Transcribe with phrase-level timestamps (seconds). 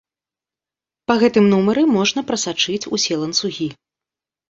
[1.11, 3.73] Па гэтым нумары можна прасачыць усе ланцугі.